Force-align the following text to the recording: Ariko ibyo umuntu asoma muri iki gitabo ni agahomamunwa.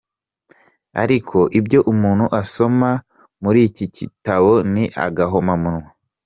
Ariko 1.03 1.37
ibyo 1.59 1.79
umuntu 1.91 2.25
asoma 2.41 2.89
muri 3.43 3.59
iki 3.69 3.85
gitabo 3.97 4.51
ni 4.73 4.85
agahomamunwa. 5.05 5.87